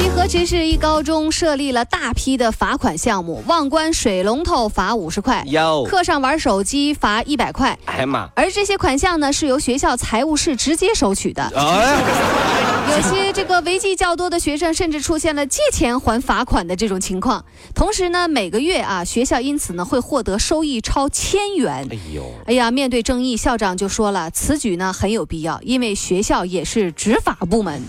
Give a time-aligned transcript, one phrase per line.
[0.00, 7.78] 广西河池市一高中设立了大批的罚款项目，忘关水龙头罚五十块，哟课上玩手机罚一百块。
[7.84, 8.26] 哎呀妈！
[8.34, 11.42] 而这些款项呢，是由学校财务室直接收取的。
[11.54, 11.98] 哎，
[12.96, 17.44] 有些这个违纪较多的学生，甚至出现了借钱还罚款的这种情况。
[17.74, 21.86] 同时呢，每个月啊，学校因此呢会获得收益超千元。
[21.90, 27.82] 哎呦，哎呀，面对争议，校长就说了，此举呢很有必要，因为学校也是执法部门。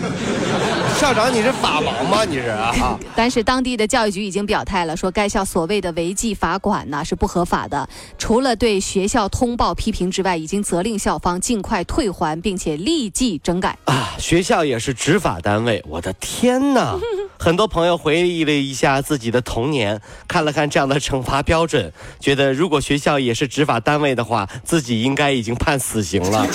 [0.98, 2.24] 校长你是法盲吗？
[2.24, 2.98] 你是啊？
[3.16, 13.78] 但是当地的教育局已经表态了，说该校所谓的违纪罚款呢是不合法的，除了对学校通报批评之外，已经责令校方尽快退还，并且立即整改。
[13.84, 16.96] 啊，学校也是执法单位，我的天哪！
[17.38, 26.46] 很多朋友回忆了一下自己的童年，看了看这样的惩罚标准，觉得如果学校也是执法单位的话，自己应该已经判死刑了。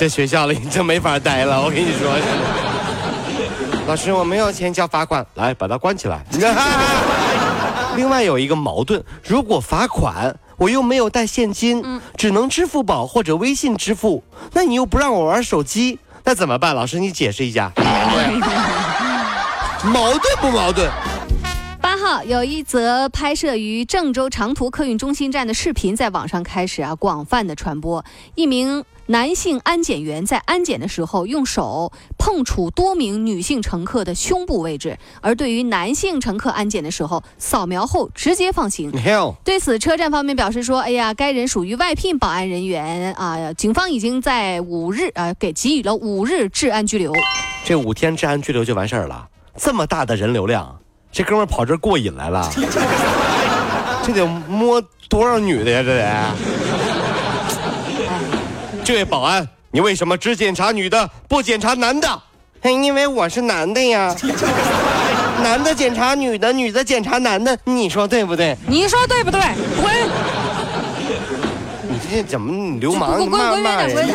[0.00, 2.10] 这学校里真没法待了， 我跟你说。
[3.86, 6.24] 老师，我没有钱交罚款，来把它关起来。
[7.96, 16.74] 另外有一个矛盾，如果罚款我又没有带现金，只能支付宝或者微信支付，那你又不让我玩手机，那怎么办？
[16.74, 17.70] 老师，你解释一下。
[19.84, 20.90] 矛盾不矛盾？
[21.78, 28.02] 八号有一则拍摄于郑州长途客运中心站的视频在网上开始啊广泛的传播。
[28.34, 38.92] 一名男性安检员在安检的时候用手碰触多名女性乘客的胸部位置，而对于男性乘客安检的时候，扫描后直接放行。
[39.42, 47.12] 对此，车站方面表示说：“哎呀，该人属于外聘保安人员啊，警方已经在五日啊给给予了五日治安拘留。”
[47.66, 49.26] 这五天治安拘留就完事儿了？
[49.56, 50.78] 这么大的人流量，
[51.10, 52.48] 这哥们儿跑这儿过瘾来了？
[54.06, 55.82] 这得摸多少女的呀？
[55.82, 56.59] 这得。
[58.90, 62.08] 这位保安，你为什么只检查女的，不检查男的？
[62.62, 64.12] 哎，因为我是男的呀。
[65.44, 68.56] 男的检查女的，女的检查男的，你说对不对？
[68.66, 69.40] 你说对不对？
[69.80, 69.94] 滚！
[71.88, 73.16] 你这怎么流氓？
[73.18, 74.08] 滚滚滚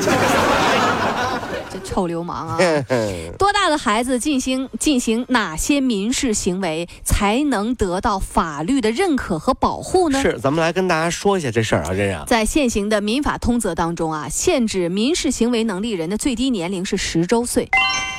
[1.85, 2.57] 臭流氓啊！
[3.37, 10.21] 多大的孩子进行进行哪些民事行为才能得到法律的认可和保护呢？
[10.21, 12.25] 是，咱们来跟大家说一下这事儿啊，这样。
[12.25, 17.69] 在现行的民法通则当中啊，限制民事行为能力人的最低年龄是十周岁，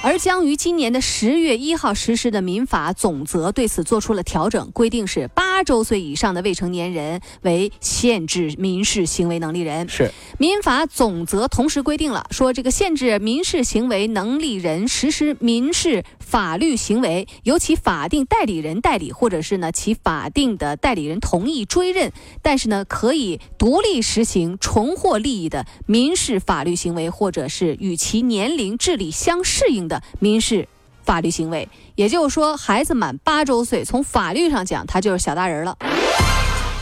[0.07, 9.89] 而将于今年的十月一号实施的民法总则对此做出了调整，规定是八周岁以上的未成年人为限制民事行为能力人。
[9.89, 22.13] 是，民法总则同时规定了，说这个限制民事行为能力人实施民事法律行为，由其法定代理人代理，或者是呢其法定的代理人同意追认，
[22.43, 30.69] 但是呢可以独立实行重获利益的民事法律行为，或者是与其年龄、智力相适应的民事
[31.05, 31.69] 法律行为。
[31.95, 35.77] 也就是说，孩子满八周岁，从法律上讲，他就是小大人了。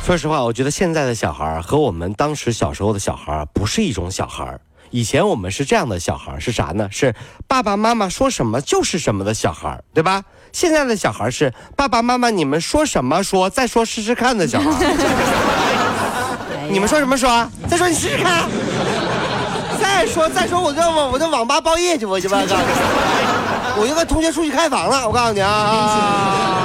[0.04, 4.58] 说实话，我觉得现在的小孩和我们当时小时候的小孩不是一种小孩。
[4.91, 6.88] 以前我们是这样的小孩，是啥呢？
[6.91, 7.14] 是
[7.48, 10.22] 爸爸妈妈说什么就是什么的小孩，对吧？
[10.53, 14.70] 现在的小孩是爸爸妈妈你们说什么说，再说试试看的小孩。
[16.70, 17.50] 你们说什么说？
[17.69, 18.48] 再说你试试看。
[20.04, 22.53] 再说再说，我这网我这网吧包夜去，我就告诉你，
[23.81, 25.09] 我就跟同学出去开房了。
[25.09, 26.63] 我告诉你啊。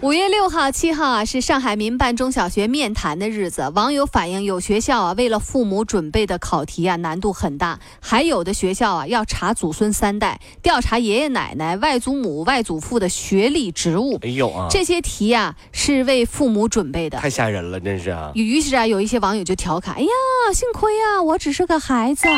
[0.00, 3.68] 五月六号、七号啊，是上海民办中小学面谈的日子。
[3.74, 14.18] 网友反映，有学校啊，为了父母准备的考题啊，难度很大；还有的学校啊，要查祖孙三代，调查爷爷奶奶、外祖母、外祖父的学历、职务。
[14.22, 17.18] 哎呦啊，这些题啊，是为父母准备的。
[17.18, 18.30] 太吓人了，真是啊。
[18.34, 20.08] 于是啊，有一些网友就调侃：“哎呀，
[20.54, 22.28] 幸亏啊，我只是个孩子。”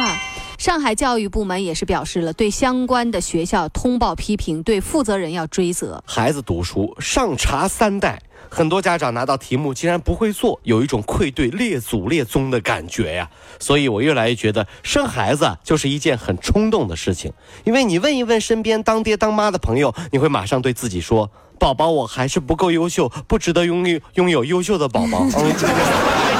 [0.61, 6.05] 上海教育部门也是表示了，对相关的学校通报批评，对负责人要追责。
[6.07, 8.21] 孩子读书上查三代，
[8.51, 13.31] 很多家长拿到题目竟然不会做，有一种愧对列祖列宗的感觉呀。
[13.59, 17.33] 所以我越来越觉得生孩子就是一件很冲动的事情，
[17.65, 25.27] 因为你问一问身边当爹当妈的朋友，你会马上对自己说：“宝宝，我还是不够优秀，不值得拥有拥有优秀的宝宝。
[25.39, 25.55] 嗯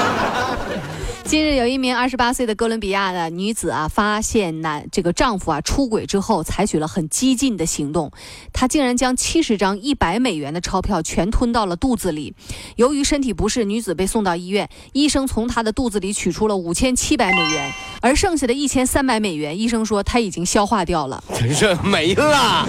[1.23, 8.11] 近日，有一名二十八岁的哥伦比亚的女子啊，发现男这个丈夫啊出轨之后，采取了很激进的行动。
[8.51, 12.35] 她竟然将七十张一百美元的钞票全吞到了肚子里。
[12.75, 17.71] 由于身体不适，女子被送到医院，医生从她的肚子里取出了五千七百美元，
[18.01, 22.67] 而剩下的一千三百美元，医生说她已经消化掉了， 真是没了。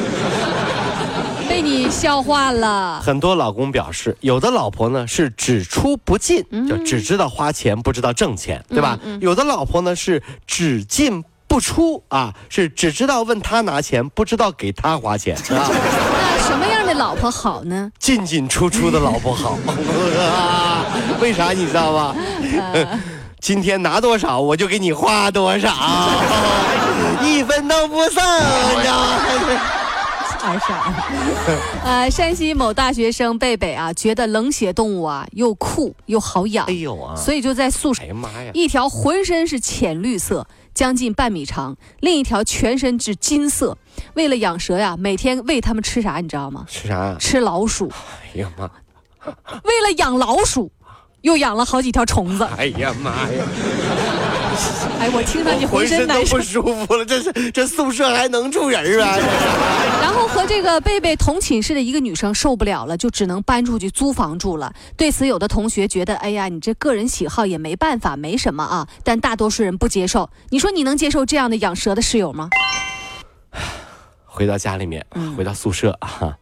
[1.53, 2.99] 被你消化了。
[3.05, 8.99] 很多老公表示，有的老婆呢是只出不进，就只知道花钱不知道挣钱，对吧？
[9.21, 15.69] 有的老婆呢是只进不出啊，是只知道问他拿钱，不知道给他花钱 啊。
[15.69, 17.91] 那什么样的老婆好呢？
[17.99, 19.59] 进进出出的老婆好。
[21.21, 22.17] 为啥你知道吗？
[23.43, 25.71] 今天拿多少我就给你花多少，
[27.23, 29.19] 一分都不剩，你知道吗？
[30.45, 30.93] 二傻，
[31.85, 43.79] 呃，山西某大学生贝贝啊，觉得冷血动物啊又酷又好养，哎呦啊，所以就在宿舍，哎呀妈呀，一条浑身是浅绿色，将近半米长，另一条全身是金色。
[44.15, 46.67] 为了养蛇呀，每天喂它们吃啥，你知道吗？
[46.69, 47.17] 吃啥？
[47.21, 47.89] 吃老鼠。
[48.35, 48.69] 哎呀妈！
[49.63, 50.73] 为了养老鼠，
[51.23, 52.45] 又养了好几条虫子。
[52.57, 53.45] 哎呀妈呀！
[55.01, 59.17] 哎，我听着你浑身都不舒服了，这是这宿舍还能住人啊？
[60.03, 64.73] 然后和这个贝贝同寝室的一个女生受不了了，就只能搬出去租房住了。
[64.97, 68.87] 对此，有的同学觉得，哎呀，你这个人喜好也没办法，没什么啊。
[69.03, 70.29] 但大多数人不接受。
[70.51, 72.51] 你说你能接受这样的养蛇的室友吗？
[74.27, 75.05] 回到家里面，
[75.37, 76.37] 回到宿舍啊。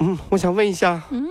[0.00, 1.26] 嗯，我想问一下，嗯，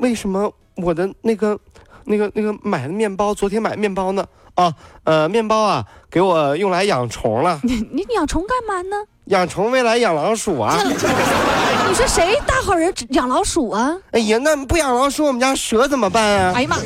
[0.00, 0.52] 为什么
[0.82, 1.58] 我的那个、
[2.04, 4.24] 那个、那个买的面包，昨天买的面包呢？
[4.54, 4.72] 啊，
[5.04, 7.60] 呃，面包啊，给我用来养虫了。
[7.62, 8.96] 你你养虫干嘛呢？
[9.26, 10.76] 养虫未来养老鼠啊。
[10.84, 13.96] 你说谁大好人养老鼠啊？
[14.12, 16.52] 哎呀，那不养老鼠，我们家蛇怎么办啊？
[16.56, 16.76] 哎呀妈！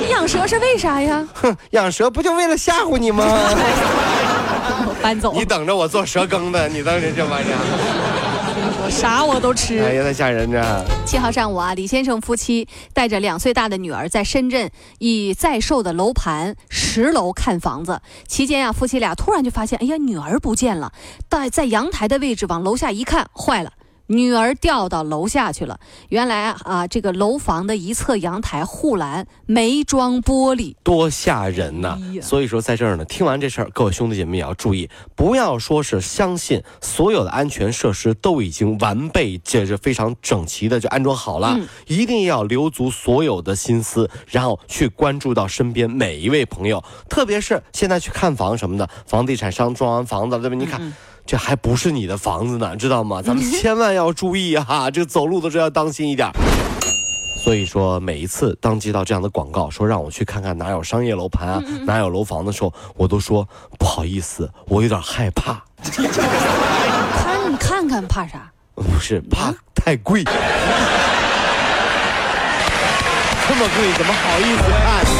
[0.00, 1.26] 你养蛇是为啥呀？
[1.34, 3.24] 哼，养蛇不就为了吓唬你吗？
[5.00, 5.32] 搬走。
[5.32, 8.19] 你等着我做蛇羹的，你当真这玩意儿？
[8.88, 10.84] 啥我都吃，哎呀，太吓人了！
[11.06, 20.92] 七号上午啊，李先生夫妻带着两岁大的女儿在深圳以在售的楼盘十楼看房子，期间啊，夫妻俩突然就发现，哎呀，女儿不见了，
[21.28, 23.72] 在在阳台的位置往楼下一看，坏了。
[24.10, 25.78] 女儿掉到楼下去了。
[26.08, 31.96] 原来啊，这个楼房的一侧阳台护栏没装玻璃，多吓人呐！
[32.20, 50.56] 所以说，在这儿呢，听完这事儿，各位兄弟姐妹也要注意，不要说是相信所有的安全设施都已经完备，这是非常整齐的就安装好了，一定要留足所有的心思，然后去关注到身边每一位朋友，特别是现在去看房什么的，房地产商装完房子，对吧？
[50.56, 50.92] 你看。
[51.30, 53.22] 这还不是你的房子呢，知道吗？
[53.22, 56.28] 咱们 千万要注意哈， 这个走路的时候要当心一点。
[57.44, 63.48] 所以说，每一次当接到这样的广告，说让我去看看哪有商业楼盘啊，哪有楼房的时候，我都说
[63.78, 65.62] 不好意思，我有点害怕。
[65.84, 66.02] 看，
[67.52, 68.50] 你看看，怕啥？
[68.74, 70.32] 不是怕太贵，这
[73.54, 75.19] 么贵，怎么好意思看？